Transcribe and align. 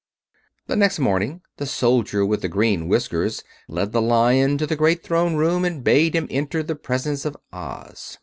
The 0.65 0.75
next 0.75 0.97
morning 0.97 1.43
the 1.57 1.67
soldier 1.67 2.25
with 2.25 2.41
the 2.41 2.47
green 2.47 2.87
whiskers 2.87 3.43
led 3.67 3.91
the 3.91 4.01
Lion 4.01 4.57
to 4.57 4.65
the 4.65 4.75
great 4.75 5.03
Throne 5.03 5.35
Room 5.35 5.63
and 5.63 5.83
bade 5.83 6.15
him 6.15 6.25
enter 6.31 6.63
the 6.63 6.75
presence 6.75 7.23
of 7.23 7.37
Oz. 7.53 8.17